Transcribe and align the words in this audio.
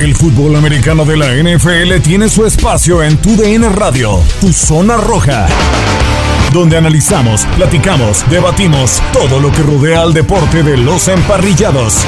El 0.00 0.16
fútbol 0.16 0.56
americano 0.56 1.04
de 1.04 1.16
la 1.16 1.28
NFL 1.32 2.02
tiene 2.02 2.28
su 2.28 2.44
espacio 2.44 3.00
en 3.00 3.16
Tu 3.16 3.36
DN 3.36 3.68
Radio, 3.68 4.18
Tu 4.40 4.52
Zona 4.52 4.96
Roja, 4.96 5.46
donde 6.52 6.76
analizamos, 6.76 7.46
platicamos, 7.56 8.28
debatimos 8.28 9.00
todo 9.12 9.38
lo 9.38 9.52
que 9.52 9.62
rodea 9.62 10.02
al 10.02 10.12
deporte 10.12 10.64
de 10.64 10.76
los 10.76 11.06
emparrillados. 11.06 12.04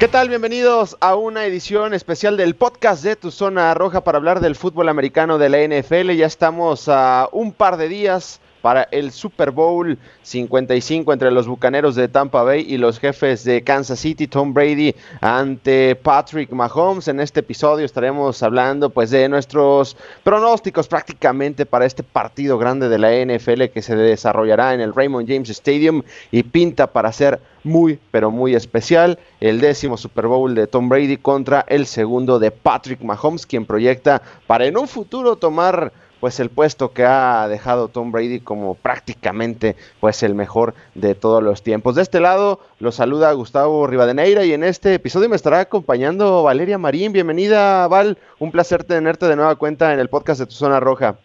¿Qué 0.00 0.08
tal? 0.08 0.28
Bienvenidos 0.28 0.96
a 1.00 1.14
una 1.14 1.46
edición 1.46 1.94
especial 1.94 2.36
del 2.36 2.56
podcast 2.56 3.04
de 3.04 3.14
Tu 3.14 3.30
Zona 3.30 3.72
Roja 3.74 4.02
para 4.02 4.18
hablar 4.18 4.40
del 4.40 4.56
fútbol 4.56 4.88
americano 4.88 5.38
de 5.38 5.48
la 5.48 5.58
NFL. 5.58 6.10
Ya 6.10 6.26
estamos 6.26 6.88
a 6.88 7.28
un 7.30 7.52
par 7.52 7.76
de 7.76 7.88
días 7.88 8.40
para 8.64 8.88
el 8.92 9.12
Super 9.12 9.50
Bowl 9.50 9.98
55 10.22 11.12
entre 11.12 11.30
los 11.30 11.46
Bucaneros 11.46 11.96
de 11.96 12.08
Tampa 12.08 12.42
Bay 12.44 12.64
y 12.66 12.78
los 12.78 12.98
jefes 12.98 13.44
de 13.44 13.62
Kansas 13.62 14.00
City, 14.00 14.26
Tom 14.26 14.54
Brady 14.54 14.94
ante 15.20 15.94
Patrick 15.96 16.50
Mahomes. 16.50 17.08
En 17.08 17.20
este 17.20 17.40
episodio 17.40 17.84
estaremos 17.84 18.42
hablando 18.42 18.88
pues 18.88 19.10
de 19.10 19.28
nuestros 19.28 19.98
pronósticos 20.22 20.88
prácticamente 20.88 21.66
para 21.66 21.84
este 21.84 22.02
partido 22.02 22.56
grande 22.56 22.88
de 22.88 22.96
la 22.96 23.10
NFL 23.12 23.64
que 23.64 23.82
se 23.82 23.96
desarrollará 23.96 24.72
en 24.72 24.80
el 24.80 24.94
Raymond 24.94 25.28
James 25.28 25.50
Stadium 25.50 26.02
y 26.30 26.42
pinta 26.42 26.86
para 26.86 27.12
ser 27.12 27.40
muy 27.64 27.98
pero 28.10 28.30
muy 28.30 28.54
especial, 28.54 29.18
el 29.40 29.60
décimo 29.60 29.98
Super 29.98 30.26
Bowl 30.26 30.54
de 30.54 30.66
Tom 30.66 30.88
Brady 30.88 31.18
contra 31.18 31.66
el 31.68 31.84
segundo 31.84 32.38
de 32.38 32.50
Patrick 32.50 33.02
Mahomes, 33.02 33.44
quien 33.44 33.66
proyecta 33.66 34.22
para 34.46 34.64
en 34.66 34.78
un 34.78 34.88
futuro 34.88 35.36
tomar 35.36 35.92
pues 36.24 36.40
el 36.40 36.48
puesto 36.48 36.94
que 36.94 37.04
ha 37.04 37.46
dejado 37.48 37.88
Tom 37.88 38.10
Brady 38.10 38.40
como 38.40 38.76
prácticamente 38.76 39.76
pues 40.00 40.22
el 40.22 40.34
mejor 40.34 40.72
de 40.94 41.14
todos 41.14 41.42
los 41.42 41.62
tiempos. 41.62 41.96
De 41.96 42.00
este 42.00 42.18
lado 42.18 42.60
lo 42.80 42.92
saluda 42.92 43.30
Gustavo 43.34 43.86
Rivadeneira 43.86 44.42
y 44.42 44.54
en 44.54 44.64
este 44.64 44.94
episodio 44.94 45.28
me 45.28 45.36
estará 45.36 45.60
acompañando 45.60 46.42
Valeria 46.42 46.78
Marín. 46.78 47.12
Bienvenida 47.12 47.86
Val, 47.88 48.16
un 48.38 48.52
placer 48.52 48.84
tenerte 48.84 49.28
de 49.28 49.36
nueva 49.36 49.56
cuenta 49.56 49.92
en 49.92 50.00
el 50.00 50.08
podcast 50.08 50.40
de 50.40 50.46
Tu 50.46 50.52
Zona 50.52 50.80
Roja. 50.80 51.18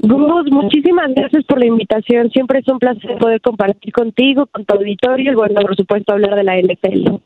Gus, 0.00 0.50
muchísimas 0.50 1.14
gracias 1.14 1.44
por 1.44 1.60
la 1.60 1.66
invitación. 1.66 2.28
Siempre 2.30 2.58
es 2.58 2.66
un 2.66 2.80
placer 2.80 3.16
poder 3.18 3.40
compartir 3.40 3.92
contigo, 3.92 4.46
con 4.46 4.64
tu 4.64 4.74
auditorio 4.74 5.30
y 5.30 5.34
bueno, 5.36 5.60
por 5.60 5.76
supuesto 5.76 6.12
hablar 6.12 6.34
de 6.34 6.42
la 6.42 6.60
NFL. 6.60 7.20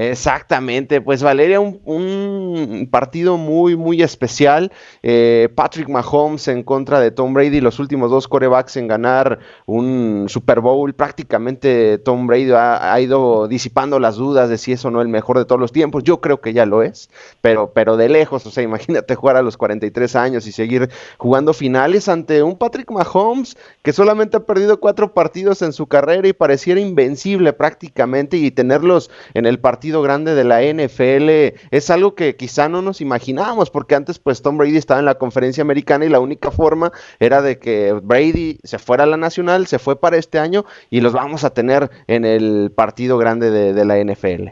Exactamente, 0.00 1.00
pues 1.00 1.24
Valeria, 1.24 1.58
un, 1.58 2.88
partido 2.88 3.36
muy, 3.36 3.74
muy 3.74 4.00
especial. 4.00 4.70
Eh, 5.02 5.48
Patrick 5.56 5.88
Mahomes 5.88 6.46
en 6.46 6.62
contra 6.62 7.00
de 7.00 7.10
Tom 7.10 7.34
Brady, 7.34 7.60
los 7.60 7.80
últimos 7.80 8.08
dos 8.08 8.28
corebacks 8.28 8.76
en 8.76 8.86
ganar 8.86 9.40
un 9.66 10.26
Super 10.28 10.60
Bowl. 10.60 10.94
Prácticamente 10.94 11.98
Tom 11.98 12.28
Brady 12.28 12.52
ha, 12.52 13.00
ido 13.00 13.48
disipando 13.48 13.98
las 13.98 14.14
dudas 14.14 14.48
de 14.48 14.56
si 14.56 14.70
es 14.70 14.84
o 14.84 14.92
no 14.92 15.02
el 15.02 15.08
mejor 15.08 15.36
de 15.36 15.44
todos 15.44 15.60
los 15.60 15.72
tiempos. 15.72 16.04
Yo 16.04 16.20
creo 16.20 16.40
que 16.40 16.52
ya 16.52 16.64
lo 16.64 16.84
es, 16.84 17.10
pero, 17.40 17.72
pero 17.72 17.96
de 17.96 18.08
lejos, 18.08 18.46
o 18.46 18.52
sea, 18.52 18.62
imagínate 18.62 19.16
jugar 19.16 19.34
a 19.34 19.42
los 19.42 19.56
43 19.56 20.14
años 20.14 20.46
y 20.46 20.52
seguir 20.52 20.90
jugando 21.16 21.52
finales 21.52 22.08
ante 22.08 22.44
un 22.44 22.56
Patrick 22.56 22.88
Mahomes 22.92 23.56
que 23.82 23.92
solamente 23.92 24.36
ha 24.36 24.46
perdido 24.46 24.78
cuatro 24.78 25.12
partidos 25.12 25.60
en 25.62 25.72
su 25.72 25.88
carrera 25.88 26.28
y 26.28 26.32
pareciera 26.32 26.78
invencible 26.80 27.52
prácticamente 27.52 28.36
y 28.36 28.52
tenerlos 28.52 29.10
en 29.34 29.44
el 29.44 29.58
partido 29.58 29.87
grande 29.90 30.34
de 30.34 30.44
la 30.44 30.62
NFL 30.62 31.58
es 31.70 31.90
algo 31.90 32.14
que 32.14 32.36
quizá 32.36 32.68
no 32.68 32.82
nos 32.82 33.00
imaginábamos, 33.00 33.70
porque 33.70 33.94
antes 33.94 34.18
pues 34.18 34.42
Tom 34.42 34.58
Brady 34.58 34.76
estaba 34.76 35.00
en 35.00 35.06
la 35.06 35.16
conferencia 35.16 35.62
americana 35.62 36.04
y 36.04 36.08
la 36.08 36.20
única 36.20 36.50
forma 36.50 36.92
era 37.20 37.42
de 37.42 37.58
que 37.58 37.92
Brady 37.92 38.58
se 38.62 38.78
fuera 38.78 39.04
a 39.04 39.06
la 39.06 39.16
nacional, 39.16 39.66
se 39.66 39.78
fue 39.78 40.00
para 40.00 40.16
este 40.16 40.38
año 40.38 40.64
y 40.90 41.00
los 41.00 41.12
vamos 41.12 41.44
a 41.44 41.54
tener 41.54 41.90
en 42.06 42.24
el 42.24 42.70
partido 42.74 43.18
grande 43.18 43.50
de, 43.50 43.72
de 43.72 43.84
la 43.84 43.98
NFL. 43.98 44.48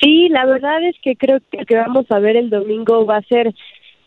Sí, 0.00 0.28
la 0.28 0.44
verdad 0.44 0.82
es 0.82 0.96
que 1.02 1.16
creo 1.16 1.38
que 1.50 1.58
lo 1.58 1.66
que 1.66 1.76
vamos 1.76 2.06
a 2.10 2.18
ver 2.18 2.36
el 2.36 2.50
domingo 2.50 3.06
va 3.06 3.18
a 3.18 3.22
ser 3.22 3.54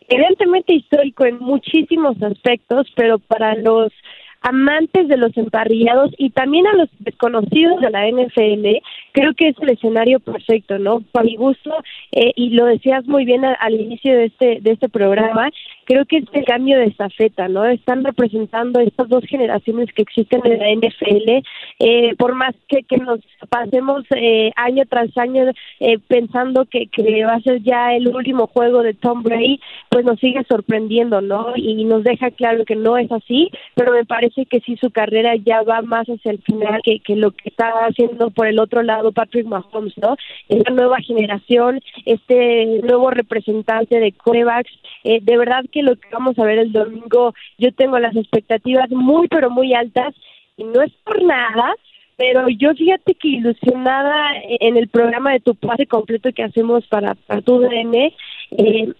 evidentemente 0.08 0.74
histórico 0.74 1.24
en 1.24 1.38
muchísimos 1.38 2.20
aspectos, 2.22 2.86
pero 2.94 3.18
para 3.18 3.54
los 3.56 3.92
amantes 4.40 5.08
de 5.08 5.16
los 5.16 5.36
emparrillados 5.36 6.10
y 6.16 6.30
también 6.30 6.66
a 6.66 6.74
los 6.74 6.88
desconocidos 7.00 7.80
de 7.80 7.90
la 7.90 8.06
NFL, 8.08 8.82
creo 9.12 9.34
que 9.34 9.48
es 9.48 9.56
el 9.60 9.70
escenario 9.70 10.20
perfecto, 10.20 10.78
¿no? 10.78 11.00
Para 11.12 11.24
mi 11.24 11.36
gusto, 11.36 11.72
eh, 12.12 12.32
y 12.36 12.50
lo 12.50 12.66
decías 12.66 13.06
muy 13.06 13.24
bien 13.24 13.44
al, 13.44 13.74
inicio 13.74 14.14
de 14.16 14.26
este, 14.26 14.58
de 14.60 14.72
este 14.72 14.88
programa, 14.88 15.50
creo 15.84 16.04
que 16.04 16.18
es 16.18 16.24
el 16.32 16.44
cambio 16.44 16.78
de 16.78 16.86
estafeta, 16.86 17.48
¿no? 17.48 17.64
Están 17.64 18.04
representando 18.04 18.80
estas 18.80 19.08
dos 19.08 19.24
generaciones 19.24 19.92
que 19.92 20.02
existen 20.02 20.40
en 20.44 20.58
la 20.58 20.88
NFL, 20.88 21.42
eh, 21.80 22.14
por 22.16 22.34
más 22.34 22.54
que, 22.68 22.82
que 22.84 22.98
nos 22.98 23.20
pasemos 23.48 24.04
eh, 24.14 24.52
año 24.56 24.84
tras 24.88 25.16
año 25.16 25.44
eh, 25.80 25.98
pensando 26.06 26.64
que, 26.66 26.86
que 26.88 27.24
va 27.24 27.34
a 27.34 27.40
ser 27.40 27.62
ya 27.62 27.94
el 27.94 28.08
último 28.08 28.46
juego 28.46 28.82
de 28.82 28.94
Tom 28.94 29.22
Brady, 29.22 29.60
pues 29.88 30.04
nos 30.04 30.18
sigue 30.20 30.44
sorprendiendo, 30.48 31.20
¿no? 31.20 31.54
Y 31.56 31.84
nos 31.84 32.04
deja 32.04 32.30
claro 32.30 32.64
que 32.64 32.76
no 32.76 32.96
es 32.96 33.10
así, 33.10 33.50
pero 33.74 33.92
me 33.92 34.04
parece 34.04 34.27
que 34.48 34.60
sí 34.60 34.76
su 34.76 34.90
carrera 34.90 35.34
ya 35.36 35.62
va 35.62 35.82
más 35.82 36.06
hacia 36.06 36.30
el 36.30 36.42
final 36.42 36.80
que, 36.82 37.00
que 37.00 37.16
lo 37.16 37.30
que 37.32 37.48
está 37.48 37.68
haciendo 37.86 38.30
por 38.30 38.46
el 38.46 38.58
otro 38.58 38.82
lado 38.82 39.12
Patrick 39.12 39.46
Mahomes, 39.46 39.96
¿no? 39.98 40.16
Esta 40.48 40.72
nueva 40.72 40.98
generación, 40.98 41.80
este 42.04 42.80
nuevo 42.82 43.10
representante 43.10 43.98
de 43.98 44.12
corebacks, 44.12 44.70
eh, 45.04 45.20
de 45.22 45.36
verdad 45.36 45.64
que 45.70 45.82
lo 45.82 45.96
que 45.96 46.08
vamos 46.12 46.38
a 46.38 46.44
ver 46.44 46.58
el 46.58 46.72
domingo, 46.72 47.34
yo 47.58 47.72
tengo 47.72 47.98
las 47.98 48.16
expectativas 48.16 48.90
muy, 48.90 49.28
pero 49.28 49.50
muy 49.50 49.74
altas 49.74 50.14
y 50.56 50.64
no 50.64 50.82
es 50.82 50.92
por 51.04 51.22
nada, 51.22 51.74
pero 52.16 52.48
yo 52.48 52.74
fíjate 52.74 53.14
que 53.14 53.28
ilusionada 53.28 54.32
en 54.44 54.76
el 54.76 54.88
programa 54.88 55.32
de 55.32 55.40
tu 55.40 55.54
pase 55.54 55.86
completo 55.86 56.30
que 56.32 56.42
hacemos 56.42 56.86
para, 56.88 57.14
para 57.14 57.42
tu 57.42 57.60
DN, 57.60 58.12
eh, 58.50 58.92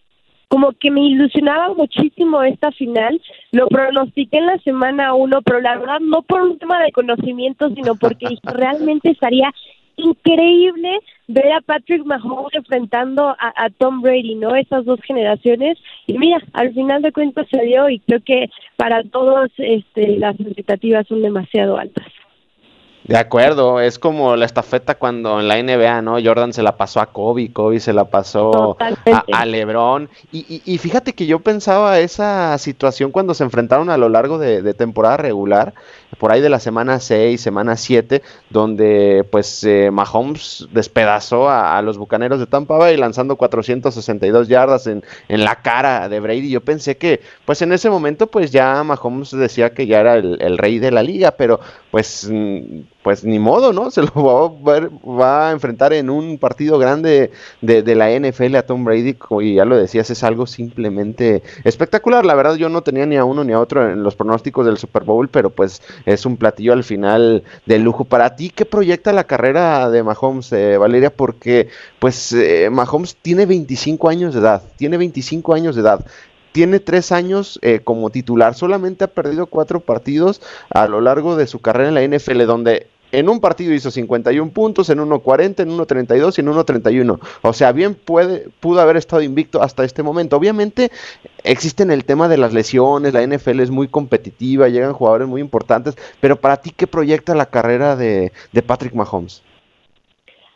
como 0.48 0.72
que 0.72 0.91
me 0.91 1.03
ilusionaba 1.03 1.75
muchísimo 1.75 2.42
esta 2.42 2.72
final, 2.72 3.20
lo 3.53 3.69
pronostiqué 3.69 4.38
en 4.38 4.47
la 4.47 4.59
semana 4.59 5.14
uno, 5.14 5.42
pero 5.42 5.60
la 5.60 5.76
verdad 5.76 6.00
no 6.00 6.22
por 6.22 6.42
un 6.42 6.59
tema 6.59 6.82
de 6.82 6.92
conocimiento, 6.92 7.69
sino 7.75 7.94
porque 7.97 8.26
realmente 8.42 9.10
estaría 9.10 9.53
increíble 9.97 11.00
ver 11.26 11.53
a 11.53 11.60
Patrick 11.60 12.04
Mahomes 12.04 12.54
enfrentando 12.54 13.28
a, 13.38 13.69
Tom 13.78 14.00
Brady, 14.00 14.37
¿no? 14.37 14.54
Esas 14.54 14.84
dos 14.84 15.00
generaciones. 15.03 15.76
Y 16.06 16.16
mira, 16.16 16.38
al 16.53 16.72
final 16.72 17.03
de 17.03 17.12
cuentas 17.12 17.47
se 17.50 17.62
dio 17.64 17.88
y 17.91 17.98
creo 18.00 18.20
que 18.25 18.48
para 18.76 19.03
todos 19.03 19.50
este, 19.58 20.16
las 20.19 20.38
expectativas 20.41 21.06
son 21.06 21.20
demasiado 21.22 21.76
altas. 21.76 22.06
De 23.08 23.16
acuerdo, 23.16 23.80
es 23.80 23.98
como 23.98 24.36
la 24.36 24.44
estafeta 24.44 24.96
cuando 24.96 25.41
en 25.41 25.48
la 25.48 25.62
NBA, 25.62 26.02
¿no? 26.02 26.22
Jordan 26.22 26.52
se 26.52 26.62
la 26.62 26.76
pasó 26.76 27.00
a 27.00 27.06
Kobe, 27.06 27.50
Kobe 27.50 27.80
se 27.80 27.94
la 27.94 28.04
pasó 28.04 28.76
a, 29.32 29.46
LeBron. 29.46 30.10
Y, 30.30 30.60
y, 30.62 30.76
fíjate 30.76 31.14
que 31.14 31.24
yo 31.24 31.38
pensaba 31.41 31.98
esa 32.00 32.58
situación 32.58 33.10
cuando 33.10 33.32
se 33.32 33.44
enfrentaron 33.44 33.88
a 33.88 33.96
lo 33.96 34.10
largo 34.10 34.38
de, 34.38 34.74
temporada 34.74 35.16
regular, 35.16 35.72
por 36.19 36.32
ahí 36.32 36.41
de 36.41 36.48
la 36.48 36.58
semana 36.60 37.00
6, 37.00 37.41
semana 37.41 37.76
7, 37.76 38.22
donde 38.50 39.26
pues 39.30 39.62
eh, 39.64 39.90
Mahomes 39.90 40.66
despedazó 40.72 41.49
a, 41.49 41.81
los 41.82 41.99
Bucaneros 41.99 42.40
de 42.40 42.46
Tampa 42.46 42.76
Bay 42.76 42.96
lanzando 42.96 43.37
462 43.37 44.49
yardas 44.49 44.87
en, 44.87 45.05
en, 45.28 45.44
la 45.44 45.56
cara 45.56 46.08
de 46.08 46.20
Brady. 46.20 46.50
Yo 46.50 46.60
pensé 46.60 46.96
que 46.96 47.20
pues 47.44 47.62
en 47.62 47.72
ese 47.72 47.90
momento 47.90 48.26
pues 48.26 48.50
ya 48.50 48.82
Mahomes 48.82 49.31
decía 49.31 49.75
que 49.75 49.87
ya 49.87 50.00
era 50.00 50.14
el, 50.14 50.38
el 50.40 50.58
rey 50.58 50.78
de 50.78 50.90
la 50.90 51.02
liga, 51.02 51.32
pero 51.32 51.60
pues 51.90 52.28
mm, 52.31 52.81
pues 53.08 53.25
ni 53.25 53.38
modo, 53.38 53.72
¿no? 53.72 53.90
Se 53.99 54.02
lo 54.02 54.12
va 54.12 54.76
a, 54.76 54.88
va 55.08 55.49
a 55.49 55.52
enfrentar 55.52 55.94
en 55.94 56.11
un 56.11 56.37
partido 56.37 56.78
grande 56.78 57.31
de, 57.62 57.94
la 57.94 58.11
NFL 58.11 58.54
a 58.56 58.66
Tom 58.66 58.84
Brady, 58.84 59.16
y 59.40 59.54
ya 59.54 59.64
lo 59.64 59.78
decías, 59.78 60.11
es 60.11 60.22
algo 60.22 60.46
simplemente 60.46 61.43
espectacular. 61.64 62.26
La 62.26 62.34
verdad, 62.34 62.56
yo 62.56 62.69
no 62.69 62.82
tenía 62.82 63.06
ni 63.06 63.16
a 63.16 63.25
uno 63.25 63.44
ni 63.44 63.54
a 63.54 63.61
otro 63.61 63.90
en 63.90 64.02
los 64.02 64.14
pronósticos 64.14 64.66
del 64.66 64.76
Super 64.76 65.04
Bowl, 65.04 65.28
pero 65.28 65.49
pues 65.49 65.81
es 66.06 66.27
un 66.27 66.37
platillo 66.37 66.73
al 66.73 66.85
final 66.85 67.43
de 67.67 67.79
lujo. 67.79 68.05
Para 68.05 68.37
ti, 68.37 68.50
¿qué 68.50 68.65
proyecta 68.65 69.12
la 69.12 69.25
carrera 69.25 69.91
de 69.91 70.03
Mahomes, 70.03 70.53
eh, 70.53 70.77
Valeria? 70.79 71.11
Porque 71.11 71.69
pues 71.99 72.33
eh, 72.33 72.69
Mahomes 72.71 73.17
tiene 73.17 73.47
25 73.47 74.09
años 74.09 74.35
de 74.35 74.41
edad, 74.41 74.62
tiene 74.77 74.97
25 74.97 75.55
años 75.55 75.75
de 75.75 75.83
edad 75.83 76.05
tiene 76.53 76.81
tres 76.81 77.12
años 77.12 77.59
eh, 77.62 77.81
como 77.85 78.11
titular, 78.11 78.55
solamente 78.55 79.05
ha 79.05 79.09
perdido 79.09 79.47
cuatro 79.47 79.81
partidos 79.81 80.41
a 80.71 80.89
lo 80.89 81.00
largo 81.00 81.37
de 81.37 81.47
su 81.47 81.61
carrera 81.61 81.89
en 81.89 81.95
la 81.95 82.19
NFL, 82.19 82.47
donde 82.47 82.89
en 83.12 83.28
un 83.28 83.40
partido 83.40 83.72
hizo 83.72 83.90
51 83.90 84.50
puntos, 84.52 84.90
en 84.90 84.99
1.40, 84.99 85.60
en 85.60 85.70
1.32 85.70 86.38
y 86.38 86.40
en 86.40 86.49
1.31. 86.49 87.19
O 87.43 87.52
sea, 87.52 87.72
bien 87.72 87.94
puede, 87.94 88.49
pudo 88.60 88.81
haber 88.81 88.96
estado 88.96 89.22
invicto 89.22 89.62
hasta 89.62 89.84
este 89.84 90.02
momento. 90.02 90.37
Obviamente 90.37 90.90
existen 91.44 91.90
el 91.90 92.05
tema 92.05 92.28
de 92.28 92.38
las 92.38 92.52
lesiones, 92.52 93.14
la 93.14 93.26
NFL 93.26 93.60
es 93.60 93.70
muy 93.70 93.88
competitiva, 93.88 94.69
llegan 94.69 94.93
jugadores 94.93 95.28
muy 95.28 95.40
importantes, 95.40 95.96
pero 96.20 96.37
para 96.37 96.58
ti, 96.58 96.72
¿qué 96.76 96.87
proyecta 96.87 97.34
la 97.34 97.46
carrera 97.46 97.96
de, 97.96 98.32
Patrick 98.66 98.94
Mahomes? 98.94 99.43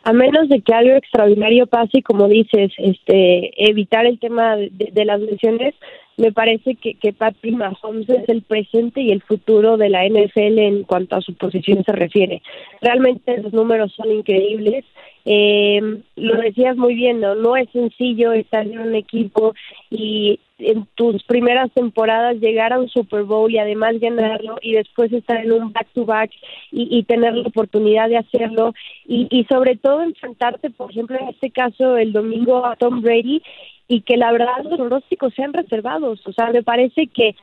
a 0.05 0.11
menos 0.11 0.49
de 0.49 0.59
que 0.59 0.73
algo 0.73 0.95
extraordinario 0.97 1.65
pase, 1.65 2.01
como 2.03 2.27
dices, 2.27 2.73
este, 2.77 3.69
evitar 3.69 4.05
el 4.05 4.19
tema 4.19 4.57
de, 4.57 5.05
las 5.05 5.21
lesiones, 5.21 5.73
me 6.17 6.31
parece 6.31 6.75
que, 6.75 6.95
que 6.95 7.13
Patrick 7.13 7.55
Mahomes 7.55 8.09
es 8.09 8.27
el 8.29 8.41
presente 8.43 9.01
y 9.01 9.11
el 9.11 9.21
futuro 9.21 9.77
de 9.77 9.89
la 9.89 10.05
NFL 10.07 10.59
en 10.59 10.83
cuanto 10.83 11.15
a 11.15 11.21
su 11.21 11.33
posición 11.35 11.83
se 11.83 11.91
refiere. 11.91 12.41
Realmente 12.81 13.41
los 13.41 13.53
números 13.53 13.93
son 13.95 14.11
increíbles. 14.11 14.85
Eh, 15.25 16.01
lo 16.15 16.35
decías 16.41 16.75
muy 16.75 16.95
bien, 16.95 17.21
¿no? 17.21 17.35
No 17.35 17.55
es 17.55 17.69
sencillo 17.71 18.33
estar 18.33 18.67
en 18.67 18.79
un 18.79 18.95
equipo 18.95 19.53
y 19.89 20.39
en 20.59 20.85
tus 20.95 21.23
primeras 21.23 21.71
temporadas 21.71 22.37
llegar 22.37 22.73
a 22.73 22.79
un 22.79 22.89
Super 22.89 23.23
Bowl 23.23 23.51
y 23.51 23.57
además 23.57 23.99
ganarlo 23.99 24.57
y 24.61 24.73
después 24.73 25.11
estar 25.11 25.43
en 25.43 25.51
un 25.51 25.73
back-to-back 25.73 26.31
y, 26.71 26.97
y, 26.97 27.03
tener 27.03 27.35
la 27.35 27.47
oportunidad 27.47 28.09
de 28.09 28.17
hacerlo 28.17 28.73
y, 29.05 29.27
y 29.29 29.45
sobre 29.45 29.75
todo 29.77 30.01
enfrentarte, 30.01 30.69
por 30.69 30.91
ejemplo, 30.91 31.17
en 31.19 31.29
este 31.29 31.51
caso 31.51 31.97
el 31.97 32.13
domingo 32.13 32.65
a 32.65 32.75
Tom 32.75 33.01
Brady 33.01 33.41
y 33.87 34.01
que 34.01 34.17
la 34.17 34.31
verdad 34.31 34.63
los 34.63 34.75
pronósticos 34.77 35.33
sean 35.35 35.53
reservados. 35.53 36.25
O 36.25 36.33
sea, 36.33 36.51
me 36.51 36.63
parece 36.63 37.07
que 37.07 37.35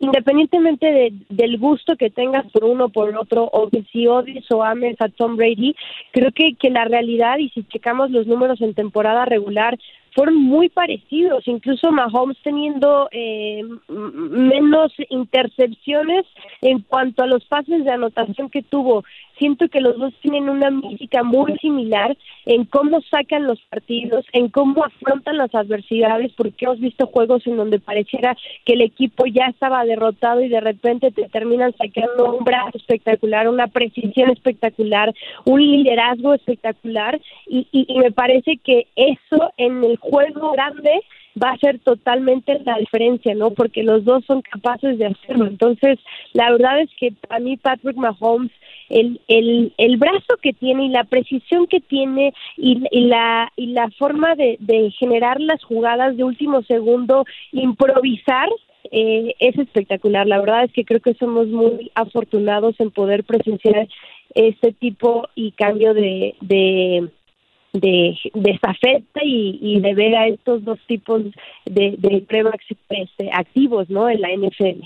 independientemente 0.00 0.86
de, 0.86 1.12
del 1.28 1.58
gusto 1.58 1.96
que 1.96 2.10
tengas 2.10 2.44
por 2.50 2.64
uno 2.64 2.86
o 2.86 2.88
por 2.88 3.16
otro, 3.16 3.44
o 3.44 3.68
que 3.68 3.84
si 3.92 4.06
odies 4.06 4.50
o 4.50 4.62
ames 4.62 4.96
a 5.00 5.08
Tom 5.08 5.36
Brady, 5.36 5.74
creo 6.12 6.30
que, 6.32 6.54
que 6.54 6.70
la 6.70 6.84
realidad, 6.84 7.23
y 7.38 7.48
si 7.50 7.64
checamos 7.64 8.10
los 8.10 8.26
números 8.26 8.60
en 8.60 8.74
temporada 8.74 9.24
regular, 9.24 9.78
fueron 10.14 10.36
muy 10.36 10.68
parecidos, 10.68 11.46
incluso 11.48 11.90
Mahomes 11.90 12.38
teniendo 12.42 13.08
eh, 13.10 13.62
menos 13.88 14.92
intercepciones 15.08 16.24
en 16.62 16.80
cuanto 16.80 17.24
a 17.24 17.26
los 17.26 17.44
pases 17.46 17.84
de 17.84 17.90
anotación 17.90 18.48
que 18.48 18.62
tuvo. 18.62 19.04
Siento 19.38 19.68
que 19.68 19.80
los 19.80 19.98
dos 19.98 20.14
tienen 20.20 20.48
una 20.48 20.70
música 20.70 21.22
muy 21.22 21.56
similar 21.58 22.16
en 22.46 22.64
cómo 22.64 23.00
sacan 23.02 23.46
los 23.46 23.60
partidos, 23.62 24.24
en 24.32 24.48
cómo 24.48 24.84
afrontan 24.84 25.38
las 25.38 25.54
adversidades, 25.54 26.32
porque 26.36 26.64
hemos 26.64 26.80
visto 26.80 27.06
juegos 27.06 27.46
en 27.46 27.56
donde 27.56 27.80
pareciera 27.80 28.36
que 28.64 28.74
el 28.74 28.82
equipo 28.82 29.26
ya 29.26 29.46
estaba 29.46 29.84
derrotado 29.84 30.40
y 30.40 30.48
de 30.48 30.60
repente 30.60 31.10
te 31.10 31.28
terminan 31.28 31.74
sacando 31.76 32.36
un 32.36 32.44
brazo 32.44 32.78
espectacular, 32.78 33.48
una 33.48 33.66
precisión 33.66 34.30
espectacular, 34.30 35.14
un 35.44 35.60
liderazgo 35.60 36.34
espectacular 36.34 37.20
y, 37.46 37.66
y, 37.72 37.86
y 37.88 37.98
me 37.98 38.12
parece 38.12 38.58
que 38.58 38.86
eso 38.96 39.52
en 39.56 39.82
el 39.84 39.96
juego 39.96 40.52
grande 40.52 41.02
va 41.42 41.50
a 41.50 41.58
ser 41.58 41.78
totalmente 41.80 42.60
la 42.64 42.78
diferencia, 42.78 43.34
¿no? 43.34 43.50
Porque 43.50 43.82
los 43.82 44.04
dos 44.04 44.24
son 44.24 44.42
capaces 44.42 44.98
de 44.98 45.06
hacerlo. 45.06 45.46
Entonces, 45.46 45.98
la 46.32 46.50
verdad 46.52 46.80
es 46.80 46.90
que 46.98 47.12
a 47.28 47.38
mí 47.40 47.56
Patrick 47.56 47.96
Mahomes, 47.96 48.52
el, 48.88 49.20
el, 49.28 49.72
el 49.78 49.96
brazo 49.96 50.36
que 50.42 50.52
tiene 50.52 50.86
y 50.86 50.88
la 50.88 51.04
precisión 51.04 51.66
que 51.66 51.80
tiene 51.80 52.32
y, 52.56 52.76
la, 53.06 53.52
y 53.56 53.66
la 53.66 53.90
forma 53.90 54.34
de, 54.34 54.56
de 54.60 54.90
generar 54.92 55.40
las 55.40 55.62
jugadas 55.64 56.16
de 56.16 56.24
último 56.24 56.62
segundo, 56.62 57.24
improvisar, 57.52 58.48
eh, 58.90 59.34
es 59.38 59.58
espectacular. 59.58 60.26
La 60.26 60.40
verdad 60.40 60.64
es 60.64 60.72
que 60.72 60.84
creo 60.84 61.00
que 61.00 61.14
somos 61.14 61.48
muy 61.48 61.90
afortunados 61.94 62.78
en 62.78 62.90
poder 62.90 63.24
presenciar 63.24 63.88
este 64.34 64.72
tipo 64.72 65.28
y 65.34 65.52
cambio 65.52 65.94
de, 65.94 66.34
de 66.40 67.08
de, 67.72 68.16
de 68.34 68.60
y, 69.22 69.58
y, 69.60 69.80
de 69.80 69.94
ver 69.94 70.14
a 70.14 70.28
estos 70.28 70.64
dos 70.64 70.78
tipos 70.86 71.22
de, 71.64 71.96
de 71.98 72.20
pruebas 72.20 72.54
este, 72.88 73.30
activos 73.32 73.90
¿no? 73.90 74.08
en 74.08 74.20
la 74.20 74.28
NFL. 74.28 74.84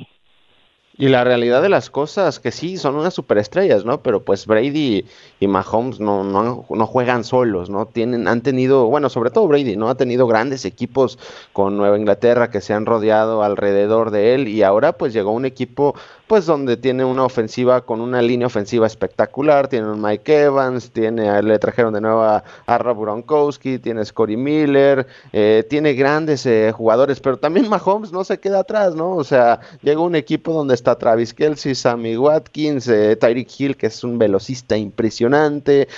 Y 1.01 1.07
la 1.11 1.23
realidad 1.23 1.63
de 1.63 1.69
las 1.69 1.91
cosas, 1.91 2.41
que 2.41 2.51
sí, 2.51 2.77
son 2.77 2.97
unas 2.97 3.15
superestrellas, 3.15 3.85
¿no? 3.85 4.03
Pero 4.03 4.25
pues 4.25 4.47
Brady 4.47 5.07
y 5.39 5.47
Mahomes 5.47 6.01
no, 6.01 6.25
no, 6.25 6.67
no, 6.69 6.87
juegan 6.89 7.23
solos, 7.23 7.71
¿no? 7.71 7.87
Tienen, 7.87 8.27
han 8.27 8.41
tenido, 8.41 8.87
bueno, 8.87 9.09
sobre 9.09 9.31
todo 9.31 9.47
Brady, 9.47 9.77
¿no? 9.77 9.91
Ha 9.91 9.95
tenido 9.95 10.27
grandes 10.27 10.65
equipos 10.65 11.17
con 11.53 11.77
Nueva 11.77 11.97
Inglaterra 11.97 12.51
que 12.51 12.61
se 12.61 12.75
han 12.75 12.85
rodeado 12.85 13.45
alrededor 13.45 14.11
de 14.11 14.35
él 14.35 14.49
y 14.49 14.65
ahora 14.65 14.93
pues 14.93 15.13
llegó 15.13 15.31
un 15.31 15.45
equipo 15.45 15.95
pues 16.29 16.45
donde 16.45 16.77
tiene 16.77 17.05
una 17.05 17.25
ofensiva 17.25 17.81
con 17.81 18.01
una 18.01 18.21
línea 18.21 18.47
ofensiva 18.47 18.87
espectacular, 18.87 19.69
tiene 19.69 19.91
un 19.91 20.01
Mike 20.01 20.43
Evans, 20.43 20.91
tiene, 20.91 21.43
le 21.43 21.59
trajeron 21.59 21.95
de 21.95 22.03
nuevo 22.03 22.23
a, 22.23 22.43
Rob 22.79 23.01
Gronkowski, 23.01 23.79
tiene 23.79 24.05
Scotty 24.05 24.37
Miller, 24.37 25.07
eh, 25.33 25.65
tiene 25.71 25.95
grandes 25.95 26.45
eh, 26.45 26.71
jugadores, 26.71 27.19
pero 27.21 27.39
también 27.39 27.69
Mahomes 27.69 28.13
no 28.13 28.25
se 28.25 28.39
queda 28.39 28.61
atrás, 28.61 28.95
¿no? 28.95 29.13
O 29.13 29.25
sea, 29.25 29.61
llega 29.81 30.01
un 30.01 30.15
equipo 30.15 30.53
donde 30.53 30.75
está 30.75 30.88
Travis 30.97 31.35
Kelsey, 31.35 31.75
Sammy 31.75 32.17
Watkins, 32.17 32.89
eh, 32.89 33.17
Tyreek 33.17 33.49
Hill, 33.59 33.77
que 33.77 33.87
es 33.89 34.05
un 34.05 34.19
velocista 34.19 34.77
impresionante, 34.77 35.89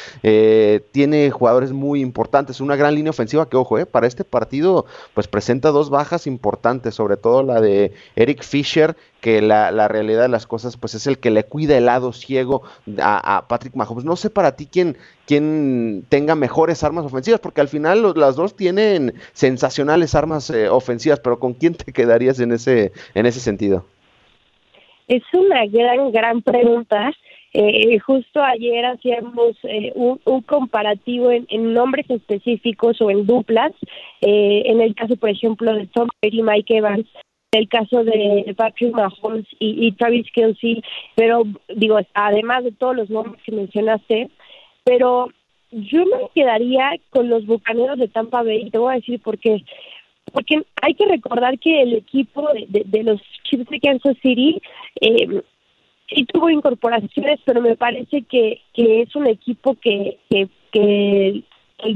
tiene 0.93 1.31
jugadores 1.31 1.73
muy 1.73 2.01
importantes, 2.01 2.61
una 2.61 2.77
gran 2.77 2.95
línea 2.95 3.11
ofensiva 3.11 3.49
que, 3.49 3.57
ojo, 3.57 3.85
para 3.87 4.07
este 4.07 4.25
partido, 4.25 4.87
pues 5.15 5.29
presenta 5.29 5.71
dos 5.71 5.91
bajas 5.91 6.27
importantes, 6.27 6.95
sobre 6.95 7.17
todo 7.17 7.43
la 7.43 7.61
de 7.61 7.93
Eric 8.17 8.43
Fisher, 8.43 8.97
que 9.21 9.43
la, 9.43 9.89
realidad 9.89 10.23
de 10.23 10.29
las 10.29 10.47
cosas 10.47 10.77
pues 10.77 10.95
es 10.95 11.07
el 11.07 11.19
que 11.19 11.31
le 11.31 11.45
cuida 11.45 11.77
el 11.77 11.87
lado 11.87 12.13
ciego 12.13 12.63
a, 13.01 13.45
Patrick 13.49 13.75
Mahomes. 13.75 14.05
No 14.05 14.17
sé 14.17 14.31
para 14.31 14.57
ti 14.57 14.67
quién, 14.67 14.97
tenga 16.09 16.35
mejores 16.35 16.83
armas 16.83 17.05
ofensivas, 17.05 17.41
porque 17.41 17.61
al 17.61 17.69
final 17.69 18.15
las 18.17 18.37
dos 18.37 18.57
tienen 18.57 19.15
sensacionales 19.33 20.15
armas 20.15 20.51
eh, 20.51 20.69
ofensivas, 20.69 21.21
pero 21.21 21.39
¿con 21.39 21.55
quién 21.55 21.75
te 21.75 21.93
quedarías 21.93 22.41
en 22.41 22.53
ese, 22.53 22.93
en 23.15 23.27
ese 23.27 23.41
sentido? 23.41 23.85
Es 25.11 25.23
una 25.33 25.67
gran, 25.67 26.13
gran 26.13 26.41
pregunta. 26.41 27.13
Eh, 27.53 27.99
justo 27.99 28.41
ayer 28.41 28.85
hacíamos 28.87 29.57
eh, 29.65 29.93
un, 29.97 30.19
comparativo 30.43 31.33
en, 31.33 31.47
en, 31.51 31.75
nombres 31.75 32.09
específicos 32.09 33.01
o 33.01 33.11
en 33.11 33.27
duplas. 33.27 33.73
en 34.21 34.81
el 34.81 34.95
caso, 34.95 35.17
por 35.17 35.31
ejemplo, 35.31 35.75
de 35.75 35.89
Tom 35.89 36.09
Brady 36.23 36.39
y 36.39 36.43
Mike 36.45 36.77
Evans, 36.77 37.09
el 37.51 37.69
caso 37.69 38.05
de 38.05 38.55
Patrick 38.57 38.95
Mahomes 38.95 39.47
y, 39.59 39.91
Travis 39.93 40.31
Kelsey, 40.33 40.81
pero 41.17 41.43
digo, 41.75 41.99
además 42.15 42.63
de 42.63 42.71
todos 42.71 42.95
los 42.95 43.11
nombres 43.11 43.43
que 43.43 43.51
mencionaste, 43.51 44.31
pero 44.85 45.31
yo 45.73 46.05
me 46.07 46.29
quedaría 46.33 46.93
con 47.11 47.29
los 47.29 47.47
Bucaneros 47.47 47.99
de 47.99 48.07
Tampa 48.07 48.45
Bay 48.45 48.63
y 48.67 48.71
te 48.71 48.79
voy 48.79 48.93
a 48.93 48.97
decir 48.97 49.21
por 49.21 49.39
qué. 49.39 49.65
Porque 50.33 50.63
hay 50.83 50.95
que 50.95 51.07
recordar 51.07 51.59
que 51.59 51.83
el 51.83 51.95
equipo 51.95 52.49
de, 52.53 52.85
de, 52.85 53.03
los 53.03 53.21
Chiefs 53.45 53.69
de 53.69 53.81
Kansas 53.81 54.17
City 54.23 54.61
eh, 55.01 55.43
sí 56.09 56.25
tuvo 56.27 56.51
incorporaciones, 56.51 57.41
pero 57.45 57.61
me 57.61 57.77
parece 57.77 58.23
que, 58.23 58.61
que 58.73 59.03
es 59.03 59.17
un 59.17 59.27
equipo 59.27 59.75
que, 59.75 60.19
que, 60.29 60.49
que 60.73 61.43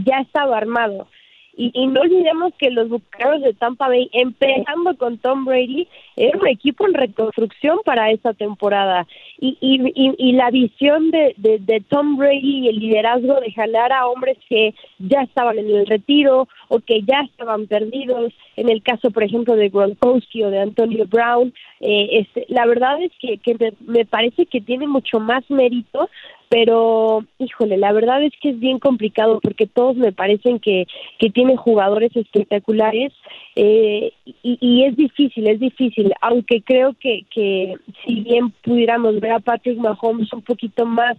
ya 0.04 0.21
estaba 0.21 0.57
armado. 0.57 1.09
Y, 1.56 1.87
no 1.87 2.00
olvidemos 2.00 2.52
que 2.58 2.70
los 2.70 2.88
Bucaneros 2.88 3.42
de 3.42 3.54
Tampa 3.54 3.88
Bay, 3.88 4.11
empezando 4.12 4.96
con 4.96 5.18
Tom 5.18 5.44
Brady, 5.44 5.87
era 6.16 6.37
un 6.38 6.46
equipo 6.49 6.87
en 6.87 6.94
reconstrucción 6.94 7.78
para 7.84 8.11
esta 8.11 8.34
temporada. 8.34 9.06
Y, 9.38 9.56
y, 9.61 10.14
y, 10.18 10.32
la 10.32 10.50
visión 10.50 11.11
de, 11.11 11.34
de, 11.37 11.80
Tom 11.88 12.16
Brady 12.16 12.64
y 12.64 12.68
el 12.68 12.78
liderazgo 12.78 13.40
de 13.40 13.52
jalar 13.52 13.92
a 13.92 14.06
hombres 14.06 14.37
que 14.49 14.75
ya 14.99 15.23
estaban 15.23 15.58
en 15.58 15.70
el 15.70 15.87
retiro 15.87 16.49
o 16.68 16.80
que 16.80 17.02
ya 17.02 17.20
estaban 17.20 17.66
perdidos, 17.66 18.32
en 18.56 18.68
el 18.68 18.82
caso, 18.82 19.11
por 19.11 19.23
ejemplo, 19.23 19.54
de 19.54 19.68
Gronkowski 19.68 20.42
o 20.42 20.50
de 20.50 20.61
Antonio 20.61 21.06
Brown, 21.06 21.52
eh, 21.80 22.08
este, 22.12 22.46
la 22.49 22.66
verdad 22.66 23.00
es 23.02 23.12
que, 23.20 23.38
que 23.38 23.75
me 23.80 24.04
parece 24.04 24.46
que 24.46 24.61
tiene 24.61 24.87
mucho 24.87 25.20
más 25.20 25.49
mérito 25.50 26.08
pero 26.54 27.25
híjole, 27.40 27.76
la 27.78 27.90
verdad 27.90 28.23
es 28.23 28.32
que 28.40 28.50
es 28.50 28.61
bien 28.61 28.78
complicado 28.78 29.40
porque 29.42 29.66
todos 29.66 29.96
me 29.96 30.12
parecen 30.12 30.61
que, 30.61 30.87
que 31.18 31.28
tienen 31.28 31.56
jugadores 31.56 32.14
espectaculares 32.14 33.12
eh, 33.56 34.12
y, 34.44 34.84
es 34.84 34.96
difícil, 34.96 35.49
es 35.49 35.58
difícil, 35.58 36.12
aunque 36.20 36.62
creo 36.62 36.94
que, 37.00 37.25
que 37.28 37.75
si 38.06 38.20
bien 38.20 38.52
pudiéramos 38.62 39.18
ver 39.18 39.32
a 39.32 39.40
Patrick 39.40 39.78
Mahomes 39.78 40.32
un 40.32 40.42
poquito 40.42 40.87
más 40.87 41.16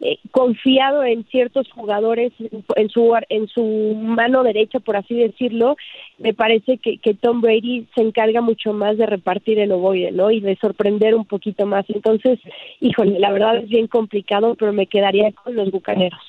eh, 0.00 0.18
confiado 0.30 1.02
en 1.02 1.24
ciertos 1.24 1.68
jugadores 1.72 2.32
en 2.76 2.88
su 2.88 3.18
en 3.30 3.48
su 3.48 3.96
mano 3.96 4.44
derecha 4.44 4.78
por 4.78 4.96
así 4.96 5.16
decirlo 5.16 5.76
me 6.18 6.32
parece 6.34 6.78
que, 6.78 6.98
que 6.98 7.14
Tom 7.14 7.40
Brady 7.40 7.88
se 7.96 8.02
encarga 8.02 8.40
mucho 8.40 8.72
más 8.72 8.96
de 8.96 9.06
repartir 9.06 9.58
el 9.58 9.72
ovoide 9.72 10.12
no 10.12 10.30
y 10.30 10.38
de 10.38 10.54
sorprender 10.54 11.16
un 11.16 11.24
poquito 11.24 11.66
más. 11.66 11.84
Entonces 11.88 12.38
híjole 12.80 13.18
la 13.18 13.32
verdad 13.32 13.56
es 13.56 13.68
bien 13.68 13.88
complicado 13.88 14.54
pero 14.54 14.72
me 14.78 14.86
quedaría 14.86 15.32
con 15.32 15.56
los 15.56 15.70
bucaneros. 15.72 16.20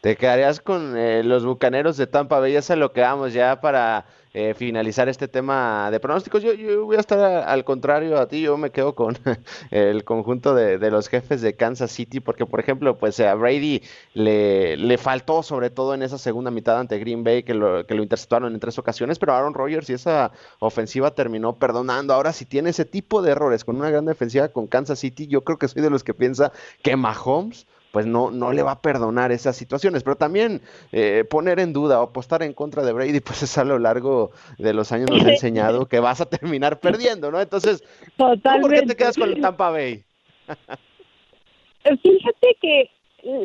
Te 0.00 0.16
quedarías 0.16 0.60
con 0.60 0.96
eh, 0.96 1.22
los 1.22 1.44
bucaneros 1.44 1.96
de 1.96 2.06
Tampa 2.08 2.40
Bay, 2.40 2.56
es 2.56 2.68
lo 2.70 2.92
que 2.92 3.00
vamos 3.00 3.32
ya 3.32 3.60
para 3.60 4.06
eh, 4.34 4.52
finalizar 4.54 5.08
este 5.08 5.28
tema 5.28 5.90
de 5.92 6.00
pronósticos. 6.00 6.42
Yo, 6.42 6.52
yo 6.52 6.84
voy 6.84 6.96
a 6.96 7.00
estar 7.00 7.20
al 7.20 7.64
contrario 7.64 8.18
a 8.18 8.26
ti, 8.26 8.42
yo 8.42 8.56
me 8.56 8.70
quedo 8.70 8.96
con 8.96 9.16
el 9.70 10.02
conjunto 10.02 10.56
de, 10.56 10.78
de, 10.78 10.90
los 10.90 11.08
jefes 11.08 11.40
de 11.40 11.54
Kansas 11.54 11.92
City, 11.92 12.18
porque 12.18 12.44
por 12.44 12.58
ejemplo, 12.58 12.98
pues 12.98 13.20
a 13.20 13.32
Brady 13.34 13.82
le, 14.12 14.76
le 14.76 14.98
faltó 14.98 15.44
sobre 15.44 15.70
todo 15.70 15.94
en 15.94 16.02
esa 16.02 16.18
segunda 16.18 16.50
mitad 16.50 16.80
ante 16.80 16.98
Green 16.98 17.22
Bay, 17.22 17.44
que 17.44 17.54
lo, 17.54 17.86
que 17.86 17.94
lo 17.94 18.02
interceptaron 18.02 18.52
en 18.52 18.58
tres 18.58 18.76
ocasiones, 18.76 19.20
pero 19.20 19.34
Aaron 19.34 19.54
Rodgers 19.54 19.88
y 19.90 19.92
esa 19.92 20.32
ofensiva 20.58 21.14
terminó 21.14 21.56
perdonando. 21.56 22.12
Ahora, 22.12 22.32
si 22.32 22.44
tiene 22.44 22.70
ese 22.70 22.84
tipo 22.84 23.22
de 23.22 23.30
errores 23.30 23.64
con 23.64 23.76
una 23.76 23.90
gran 23.90 24.04
defensiva 24.04 24.48
con 24.48 24.66
Kansas 24.66 24.98
City, 24.98 25.28
yo 25.28 25.44
creo 25.44 25.58
que 25.58 25.68
soy 25.68 25.80
de 25.80 25.90
los 25.90 26.02
que 26.02 26.12
piensa 26.12 26.50
que 26.82 26.96
Mahomes 26.96 27.68
pues 27.94 28.06
no, 28.06 28.32
no 28.32 28.52
le 28.52 28.64
va 28.64 28.72
a 28.72 28.82
perdonar 28.82 29.30
esas 29.30 29.54
situaciones. 29.54 30.02
Pero 30.02 30.16
también 30.16 30.60
eh, 30.90 31.22
poner 31.30 31.60
en 31.60 31.72
duda 31.72 32.00
o 32.00 32.02
apostar 32.02 32.42
en 32.42 32.52
contra 32.52 32.82
de 32.82 32.92
Brady, 32.92 33.20
pues 33.20 33.44
es 33.44 33.56
a 33.56 33.62
lo 33.62 33.78
largo 33.78 34.32
de 34.58 34.74
los 34.74 34.90
años 34.90 35.10
nos 35.10 35.24
ha 35.24 35.30
enseñado 35.30 35.86
que 35.86 36.00
vas 36.00 36.20
a 36.20 36.28
terminar 36.28 36.80
perdiendo, 36.80 37.30
¿no? 37.30 37.40
Entonces, 37.40 37.84
¿por 38.16 38.40
qué 38.42 38.82
te 38.82 38.96
quedas 38.96 39.16
con 39.16 39.30
el 39.30 39.40
Tampa 39.40 39.70
Bay? 39.70 40.02
Fíjate 42.02 42.56
que 42.60 42.90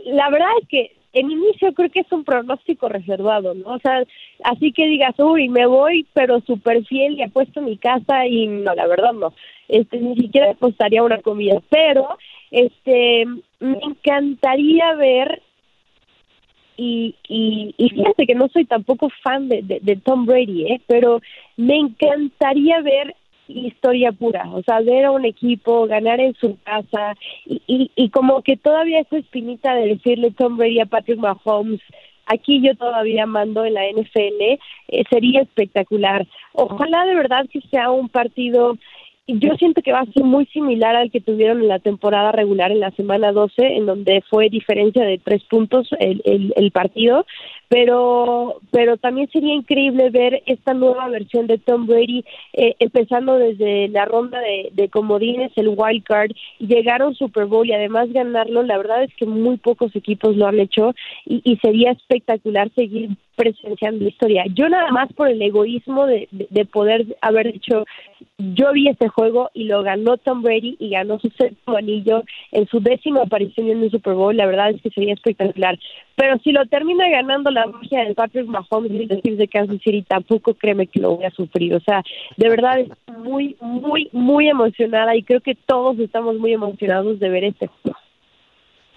la 0.05 0.31
verdad 0.31 0.49
es 0.63 0.67
que 0.67 0.95
en 1.13 1.29
inicio 1.29 1.71
creo 1.73 1.91
que 1.91 1.99
es 1.99 2.11
un 2.11 2.23
pronóstico 2.23 2.89
reservado, 2.89 3.53
¿no? 3.53 3.75
O 3.75 3.79
sea, 3.79 4.03
así 4.45 4.71
que 4.71 4.87
digas, 4.87 5.13
uy, 5.19 5.47
me 5.47 5.67
voy, 5.67 6.07
pero 6.13 6.41
súper 6.41 6.83
fiel 6.85 7.19
y 7.19 7.21
apuesto 7.21 7.61
mi 7.61 7.77
casa 7.77 8.25
y 8.25 8.47
no, 8.47 8.73
la 8.73 8.87
verdad 8.87 9.13
no. 9.13 9.31
Este, 9.67 9.99
ni 9.99 10.15
siquiera 10.15 10.49
apostaría 10.49 11.03
una 11.03 11.21
comida, 11.21 11.61
pero 11.69 12.17
este, 12.51 13.25
me 13.59 13.79
encantaría 13.81 14.93
ver 14.95 15.41
y, 16.77 17.15
y, 17.27 17.89
fíjate 17.89 18.25
que 18.25 18.35
no 18.35 18.47
soy 18.47 18.63
tampoco 18.63 19.09
fan 19.21 19.49
de, 19.49 19.61
de, 19.81 19.95
Tom 19.97 20.25
Brady, 20.25 20.65
¿eh? 20.71 20.81
pero 20.87 21.19
me 21.57 21.75
encantaría 21.75 22.79
ver 22.81 23.15
historia 23.49 24.13
pura, 24.13 24.49
o 24.53 24.63
sea, 24.63 24.79
ver 24.79 25.05
a 25.05 25.11
un 25.11 25.25
equipo 25.25 25.87
ganar 25.87 26.21
en 26.21 26.35
su 26.35 26.57
casa 26.63 27.15
y, 27.45 27.61
y, 27.67 27.91
y 27.95 28.09
como 28.11 28.43
que 28.43 28.55
todavía 28.55 29.01
esa 29.01 29.17
espinita 29.17 29.75
de 29.75 29.87
decirle 29.87 30.31
Tom 30.31 30.55
Brady 30.55 30.79
a 30.79 30.85
Patrick 30.85 31.19
Mahomes, 31.19 31.81
aquí 32.29 32.61
yo 32.61 32.75
todavía 32.75 33.25
mando 33.25 33.65
en 33.65 33.73
la 33.73 33.89
NFL, 33.89 34.41
eh, 34.41 34.59
sería 35.09 35.41
espectacular. 35.41 36.25
Ojalá 36.53 37.05
de 37.05 37.15
verdad 37.15 37.45
que 37.51 37.59
sea 37.71 37.91
un 37.91 38.07
partido 38.07 38.77
yo 39.37 39.55
siento 39.55 39.81
que 39.81 39.91
va 39.91 39.99
a 39.99 40.11
ser 40.11 40.23
muy 40.23 40.45
similar 40.47 40.95
al 40.95 41.11
que 41.11 41.21
tuvieron 41.21 41.61
en 41.61 41.67
la 41.67 41.79
temporada 41.79 42.31
regular 42.31 42.71
en 42.71 42.79
la 42.79 42.91
semana 42.91 43.31
12, 43.31 43.77
en 43.77 43.85
donde 43.85 44.23
fue 44.29 44.49
diferencia 44.49 45.03
de 45.03 45.19
tres 45.19 45.43
puntos 45.43 45.89
el, 45.99 46.21
el, 46.55 46.71
partido, 46.71 47.25
pero 47.67 48.61
pero 48.71 48.97
también 48.97 49.29
sería 49.31 49.53
increíble 49.53 50.09
ver 50.09 50.41
esta 50.45 50.73
nueva 50.73 51.07
versión 51.09 51.47
de 51.47 51.57
Tom 51.57 51.85
Brady 51.85 52.23
eh, 52.53 52.75
empezando 52.79 53.37
desde 53.37 53.89
la 53.89 54.05
ronda 54.05 54.39
de, 54.39 54.69
de 54.71 54.89
comodines 54.89 55.51
el 55.55 55.69
wild 55.75 56.03
card 56.03 56.31
llegar 56.59 57.01
a 57.01 57.07
un 57.07 57.15
Super 57.15 57.45
Bowl 57.45 57.67
y 57.67 57.73
además 57.73 58.11
ganarlo. 58.11 58.63
La 58.63 58.77
verdad 58.77 59.03
es 59.03 59.13
que 59.15 59.25
muy 59.25 59.57
pocos 59.57 59.95
equipos 59.95 60.35
lo 60.35 60.47
han 60.47 60.59
hecho 60.59 60.93
y, 61.25 61.41
y 61.43 61.57
sería 61.57 61.91
espectacular 61.91 62.71
seguir 62.75 63.09
presenciando 63.39 64.03
la 64.03 64.09
historia 64.09 64.43
yo 64.53 64.67
nada 64.67 64.91
más 64.91 65.11
por 65.13 65.29
el 65.29 65.41
egoísmo 65.41 66.05
de, 66.05 66.27
de, 66.31 66.47
de 66.49 66.65
poder 66.65 67.05
haber 67.21 67.53
dicho 67.53 67.85
yo 68.37 68.71
vi 68.71 68.87
ese 68.87 69.09
juego 69.09 69.49
y 69.53 69.65
lo 69.65 69.83
ganó 69.83 70.17
Tom 70.17 70.41
Brady 70.41 70.77
y 70.79 70.91
ganó 70.91 71.19
su 71.19 71.29
sexto 71.29 71.75
anillo 71.75 72.23
en 72.51 72.67
su 72.67 72.79
décima 72.79 73.23
aparición 73.23 73.67
en 73.67 73.83
el 73.83 73.91
Super 73.91 74.13
Bowl. 74.13 74.35
La 74.35 74.45
verdad 74.45 74.69
es 74.71 74.81
que 74.81 74.89
sería 74.91 75.13
espectacular. 75.13 75.77
Pero 76.15 76.37
si 76.39 76.53
lo 76.53 76.65
termina 76.65 77.09
ganando 77.09 77.51
la 77.51 77.67
magia 77.67 78.05
de 78.05 78.15
Patrick 78.15 78.47
Mahomes 78.47 78.91
y 78.91 79.05
decir 79.05 79.35
de 79.35 79.47
Kansas 79.47 79.81
City, 79.83 80.03
tampoco 80.03 80.53
créeme 80.53 80.87
que 80.87 81.01
lo 81.01 81.17
voy 81.17 81.25
a 81.25 81.31
sufrir. 81.31 81.75
O 81.75 81.81
sea, 81.81 82.01
de 82.37 82.49
verdad 82.49 82.79
es 82.79 82.89
muy, 83.17 83.57
muy, 83.59 84.09
muy 84.13 84.47
emocionada 84.47 85.15
y 85.15 85.23
creo 85.23 85.41
que 85.41 85.55
todos 85.55 85.99
estamos 85.99 86.37
muy 86.37 86.53
emocionados 86.53 87.19
de 87.19 87.29
ver 87.29 87.43
este 87.43 87.67
juego. 87.67 87.97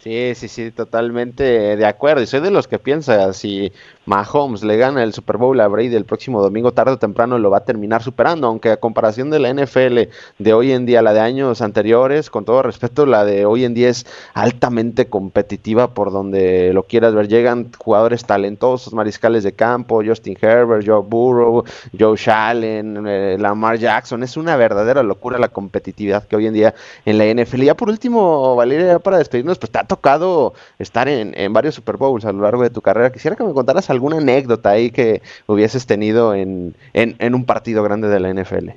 Sí, 0.02 0.34
sí, 0.34 0.48
sí, 0.48 0.72
totalmente 0.72 1.44
de 1.76 1.86
acuerdo. 1.86 2.22
Y 2.22 2.26
soy 2.26 2.40
de 2.40 2.50
los 2.50 2.66
que 2.66 2.80
piensa, 2.80 3.32
si 3.32 3.72
Mahomes 4.04 4.64
le 4.64 4.76
gana 4.76 5.04
el 5.04 5.12
Super 5.12 5.36
Bowl 5.36 5.60
a 5.60 5.68
Brady 5.68 5.94
el 5.94 6.04
próximo 6.04 6.42
domingo, 6.42 6.72
tarde 6.72 6.94
o 6.94 6.98
temprano 6.98 7.38
lo 7.38 7.50
va 7.50 7.58
a 7.58 7.64
terminar 7.64 8.02
superando, 8.02 8.48
aunque 8.48 8.70
a 8.70 8.78
comparación 8.78 9.30
de 9.30 9.38
la 9.38 9.54
NFL 9.54 10.10
de 10.40 10.54
hoy 10.54 10.72
en 10.72 10.86
día, 10.86 11.02
la 11.02 11.12
de 11.12 11.20
años 11.20 11.62
anteriores, 11.62 12.30
con 12.30 12.44
todo 12.44 12.62
respeto, 12.64 13.06
la 13.06 13.24
de 13.24 13.46
hoy 13.46 13.64
en 13.64 13.74
día 13.74 13.90
es 13.90 14.04
altamente 14.34 15.06
competitiva 15.06 15.94
por 15.94 16.10
donde 16.10 16.72
lo 16.72 16.82
quieras 16.82 17.14
ver. 17.14 17.28
Llegan 17.28 17.70
jugadores 17.78 18.24
talentosos, 18.24 18.92
mariscales 18.92 19.44
de 19.44 19.52
campo, 19.52 20.02
Justin 20.04 20.36
Herbert, 20.40 20.84
Joe 20.84 21.02
Burrow, 21.02 21.62
Joe 21.96 22.16
Allen, 22.26 23.06
eh, 23.06 23.36
Lamar 23.38 23.78
Jackson. 23.78 24.24
Es 24.24 24.36
una 24.36 24.56
verdadera 24.56 25.04
locura 25.04 25.38
la 25.38 25.48
competitividad 25.50 26.26
que 26.26 26.34
hoy 26.34 26.48
en 26.48 26.54
día 26.54 26.74
en 27.04 27.18
la 27.18 27.26
NFL. 27.26 27.62
Y 27.62 27.66
ya 27.66 27.76
por 27.76 27.88
último, 27.88 28.56
Valeria, 28.56 28.98
para 28.98 29.18
despedirnos, 29.18 29.60
pues 29.60 29.68
está 29.68 29.91
tocado 29.92 30.54
estar 30.78 31.06
en, 31.08 31.34
en, 31.36 31.52
varios 31.52 31.74
Super 31.74 31.98
Bowls 31.98 32.24
a 32.24 32.32
lo 32.32 32.42
largo 32.42 32.62
de 32.62 32.70
tu 32.70 32.80
carrera. 32.80 33.12
Quisiera 33.12 33.36
que 33.36 33.44
me 33.44 33.52
contaras 33.52 33.90
alguna 33.90 34.16
anécdota 34.16 34.70
ahí 34.70 34.90
que 34.90 35.20
hubieses 35.46 35.86
tenido 35.86 36.34
en, 36.34 36.74
en, 36.94 37.16
en 37.18 37.34
un 37.34 37.44
partido 37.44 37.82
grande 37.82 38.08
de 38.08 38.20
la 38.20 38.32
NFL. 38.32 38.70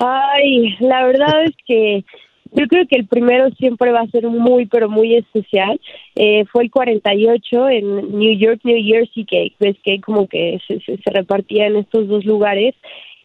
Ay, 0.00 0.76
la 0.80 1.06
verdad 1.06 1.44
es 1.44 1.54
que 1.64 2.04
yo 2.50 2.66
creo 2.66 2.84
que 2.88 2.96
el 2.96 3.06
primero 3.06 3.50
siempre 3.58 3.92
va 3.92 4.00
a 4.00 4.08
ser 4.08 4.26
muy, 4.28 4.66
pero 4.66 4.88
muy 4.88 5.14
especial. 5.14 5.80
Eh, 6.16 6.44
fue 6.46 6.64
el 6.64 6.70
48 6.70 7.68
en 7.68 8.18
New 8.18 8.36
York, 8.36 8.60
New 8.64 8.82
Jersey, 8.84 9.24
que 9.24 9.52
ves 9.60 9.76
que 9.84 10.00
como 10.00 10.26
que 10.26 10.60
se, 10.66 10.80
se, 10.80 10.96
se 10.96 11.10
repartía 11.10 11.66
en 11.66 11.76
estos 11.76 12.08
dos 12.08 12.24
lugares 12.24 12.74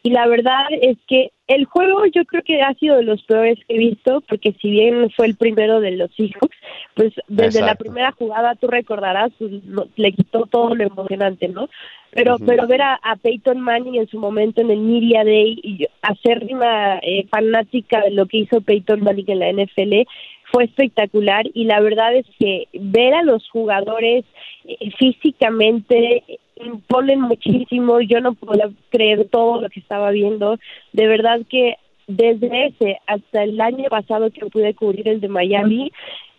y 0.03 0.11
la 0.11 0.27
verdad 0.27 0.65
es 0.81 0.97
que 1.07 1.31
el 1.47 1.65
juego 1.65 2.05
yo 2.05 2.25
creo 2.25 2.43
que 2.43 2.61
ha 2.61 2.73
sido 2.75 2.97
de 2.97 3.03
los 3.03 3.23
peores 3.23 3.57
que 3.67 3.75
he 3.75 3.79
visto, 3.79 4.21
porque 4.29 4.53
si 4.61 4.69
bien 4.69 5.09
fue 5.11 5.25
el 5.25 5.35
primero 5.35 5.81
de 5.81 5.91
los 5.91 6.11
Seahawks, 6.15 6.57
pues 6.93 7.13
desde 7.27 7.59
Exacto. 7.59 7.65
la 7.65 7.75
primera 7.75 8.11
jugada 8.11 8.55
tú 8.55 8.67
recordarás, 8.67 9.31
pues, 9.39 9.51
le 9.95 10.11
quitó 10.11 10.45
todo 10.45 10.75
lo 10.75 10.83
emocionante, 10.83 11.47
¿no? 11.47 11.67
Pero, 12.11 12.35
uh 12.35 12.37
-huh. 12.37 12.45
pero 12.45 12.67
ver 12.67 12.81
a, 12.81 12.99
a, 13.01 13.15
Peyton 13.15 13.59
Manning 13.59 13.95
en 13.95 14.07
su 14.07 14.19
momento 14.19 14.61
en 14.61 14.71
el 14.71 14.79
Media 14.79 15.23
Day 15.23 15.59
y 15.63 15.87
hacer 16.01 16.47
una 16.51 16.99
eh, 16.99 17.25
fanática 17.29 18.01
de 18.01 18.11
lo 18.11 18.25
que 18.27 18.37
hizo 18.37 18.61
Peyton 18.61 19.01
Manning 19.01 19.29
en 19.29 19.39
la 19.39 19.51
NFL 19.51 20.07
fue 20.51 20.65
espectacular 20.65 21.45
y 21.53 21.65
la 21.65 21.79
verdad 21.79 22.15
es 22.15 22.25
que 22.39 22.67
ver 22.73 23.13
a 23.13 23.23
los 23.23 23.47
jugadores 23.49 24.25
eh, 24.65 24.91
físicamente 24.97 26.23
imponen 26.59 27.21
muchísimo, 27.21 28.01
yo 28.01 28.19
no 28.21 28.33
puedo 28.33 28.71
creer 28.89 29.27
todo 29.29 29.61
lo 29.61 29.69
que 29.69 29.79
estaba 29.79 30.11
viendo, 30.11 30.57
de 30.93 31.07
verdad 31.07 31.41
que 31.49 31.75
desde 32.07 32.67
ese 32.67 32.99
hasta 33.05 33.43
el 33.43 33.59
año 33.61 33.87
pasado 33.89 34.31
que 34.31 34.45
pude 34.47 34.73
cubrir 34.73 35.07
el 35.07 35.21
de 35.21 35.27
Miami, 35.27 35.91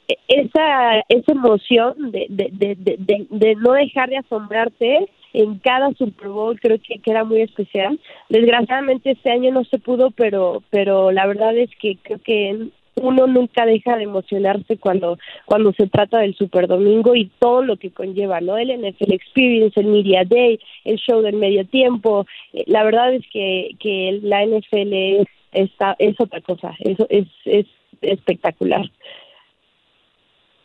e, 0.09 0.17
esa 0.29 1.01
esa 1.09 1.33
emoción 1.33 2.11
de, 2.11 2.27
de, 2.29 2.51
de, 2.53 2.75
de, 2.77 3.27
de 3.31 3.55
no 3.55 3.73
dejar 3.73 4.11
de 4.11 4.19
asombrarte 4.19 5.09
en 5.33 5.59
cada 5.59 5.93
Super 5.93 6.29
Bowl 6.29 6.59
creo 6.61 6.79
que, 6.83 6.99
que 6.99 7.11
era 7.11 7.23
muy 7.23 7.43
especial. 7.43 8.01
Desgraciadamente 8.29 9.13
este 9.13 9.31
año 9.31 9.53
no 9.53 9.65
se 9.65 9.79
pudo, 9.79 10.11
pero 10.11 10.63
pero 10.71 11.13
la 11.13 11.27
verdad 11.27 11.57
es 11.57 11.71
que 11.81 11.97
creo 12.03 12.19
que 12.19 12.71
uno 12.97 13.27
nunca 13.27 13.65
deja 13.65 13.97
de 13.97 14.05
emocionarse 14.05 14.77
cuando 14.77 15.19
cuando 15.47 15.73
se 15.73 15.87
trata 15.87 16.19
del 16.19 16.35
Super 16.35 16.67
Domingo 16.67 17.15
y 17.15 17.31
todo 17.39 17.63
lo 17.63 17.77
que 17.77 17.91
conlleva, 17.91 18.41
¿no? 18.41 18.57
El 18.57 18.71
NFL 18.71 19.13
Experience, 19.13 19.79
el 19.81 19.87
Media 19.87 20.25
Day, 20.25 20.61
el 20.85 20.97
show 20.97 21.23
del 21.23 21.37
medio 21.37 21.67
tiempo. 21.67 22.27
La 22.67 22.85
verdad 22.85 23.15
es 23.15 23.25
que 23.33 23.71
que 23.79 24.21
la 24.23 24.45
NFL 24.45 24.93
es 24.93 25.27
está 25.53 25.97
es 25.99 26.15
otra 26.21 26.41
cosa, 26.41 26.75
eso 26.81 27.07
es 27.11 27.27
es 27.45 27.67
espectacular. 28.03 28.91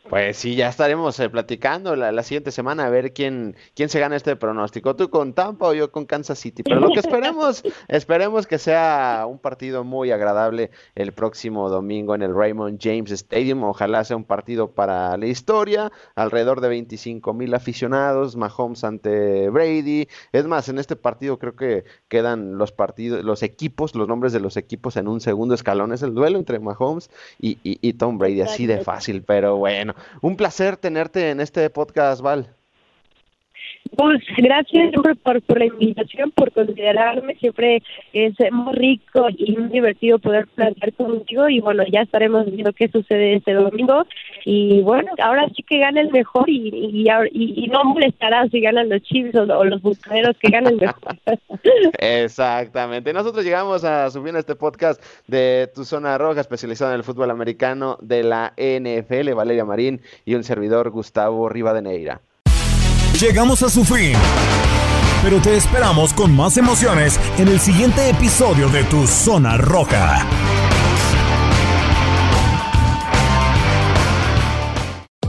Pues 0.08 0.36
sí, 0.36 0.54
ya 0.54 0.68
estaremos 0.68 1.18
eh, 1.18 1.28
platicando 1.28 1.96
la, 1.96 2.12
la, 2.12 2.22
siguiente 2.22 2.52
semana 2.52 2.86
a 2.86 2.90
ver 2.90 3.12
quién, 3.12 3.56
quién 3.74 3.88
se 3.88 3.98
gana 3.98 4.14
este 4.14 4.36
pronóstico. 4.36 4.94
Tú 4.94 5.10
con 5.10 5.32
Tampa 5.32 5.66
o 5.66 5.74
yo 5.74 5.90
con 5.90 6.06
Kansas 6.06 6.38
City. 6.38 6.62
Pero 6.62 6.78
lo 6.78 6.90
que 6.90 7.00
esperemos, 7.00 7.64
esperemos 7.88 8.46
que 8.46 8.58
sea 8.58 9.24
un 9.28 9.40
partido 9.40 9.82
muy 9.82 10.12
agradable 10.12 10.70
el 10.94 11.12
próximo 11.12 11.68
domingo 11.70 12.14
en 12.14 12.22
el 12.22 12.34
Raymond 12.34 12.78
James 12.80 13.10
Stadium. 13.10 13.64
Ojalá 13.64 14.04
sea 14.04 14.16
un 14.16 14.22
partido 14.22 14.70
para 14.70 15.16
la 15.16 15.26
historia. 15.26 15.90
Alrededor 16.14 16.60
de 16.60 16.68
25 16.68 17.34
mil 17.34 17.52
aficionados, 17.52 18.36
Mahomes 18.36 18.84
ante 18.84 19.50
Brady. 19.50 20.06
Es 20.30 20.46
más, 20.46 20.68
en 20.68 20.78
este 20.78 20.94
partido 20.94 21.38
creo 21.40 21.56
que 21.56 21.84
quedan 22.06 22.58
los 22.58 22.70
partidos, 22.70 23.24
los 23.24 23.42
equipos, 23.42 23.96
los 23.96 24.06
nombres 24.06 24.32
de 24.32 24.38
los 24.38 24.56
equipos 24.56 24.96
en 24.96 25.08
un 25.08 25.20
segundo 25.20 25.54
escalón. 25.54 25.92
Es 25.92 26.02
el 26.02 26.14
duelo 26.14 26.38
entre 26.38 26.60
Mahomes 26.60 27.10
y, 27.40 27.58
y, 27.64 27.80
y 27.82 27.94
Tom 27.94 28.18
Brady, 28.18 28.42
así 28.42 28.66
de 28.66 28.78
fácil, 28.78 29.24
pero 29.24 29.56
bueno 29.56 29.95
un 30.22 30.36
placer 30.36 30.76
tenerte 30.76 31.30
en 31.30 31.40
este 31.40 31.68
podcast, 31.70 32.20
Val. 32.22 32.55
Pues 33.94 34.22
gracias 34.36 34.90
siempre 34.90 35.14
por, 35.14 35.58
la 35.58 35.66
invitación, 35.66 36.30
por 36.32 36.50
considerarme. 36.52 37.34
Siempre 37.36 37.82
es 38.12 38.34
muy 38.50 38.74
rico 38.74 39.26
y 39.36 39.56
muy 39.56 39.68
divertido 39.68 40.18
poder 40.18 40.46
plantear 40.48 40.92
contigo. 40.94 41.48
Y 41.48 41.60
bueno, 41.60 41.84
ya 41.90 42.02
estaremos 42.02 42.46
viendo 42.46 42.72
qué 42.72 42.88
sucede 42.88 43.34
este 43.34 43.54
domingo. 43.54 44.04
Y 44.44 44.80
bueno, 44.82 45.10
ahora 45.22 45.48
sí 45.54 45.62
que 45.62 45.78
gane 45.78 46.00
el 46.00 46.10
mejor 46.10 46.48
y, 46.48 47.08
y, 47.32 47.68
no 47.68 47.84
molestará 47.84 48.48
si 48.48 48.60
ganan 48.60 48.88
los 48.88 49.02
Chiefs 49.02 49.34
o, 49.36 49.64
los 49.64 49.82
bucaneros 49.82 50.36
que 50.38 50.50
ganen 50.50 50.76
mejor. 50.76 51.02
Exactamente. 51.98 53.12
Nosotros 53.12 53.44
llegamos 53.44 53.84
a 53.84 54.10
subir 54.10 54.34
este 54.36 54.54
podcast 54.54 55.02
de 55.26 55.70
Tu 55.74 55.84
Zona 55.84 56.18
Roja, 56.18 56.40
especializado 56.40 56.92
en 56.92 56.98
el 56.98 57.04
fútbol 57.04 57.30
americano 57.30 57.98
de 58.00 58.22
la 58.22 58.52
NFL. 58.56 59.32
Valeria 59.34 59.64
Marín 59.64 60.00
y 60.24 60.34
un 60.34 60.44
servidor, 60.44 60.90
Gustavo 60.90 61.48
Rivadeneira. 61.48 62.20
Llegamos 63.20 63.62
a 63.62 63.70
su 63.70 63.82
fin. 63.82 64.12
Pero 65.22 65.40
te 65.40 65.56
esperamos 65.56 66.12
con 66.12 66.36
más 66.36 66.58
emociones 66.58 67.18
en 67.38 67.48
el 67.48 67.58
siguiente 67.60 68.10
episodio 68.10 68.68
de 68.68 68.84
Tu 68.84 69.06
Zona 69.06 69.56
Roja. 69.56 70.26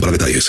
para 0.00 0.12
detalles. 0.12 0.44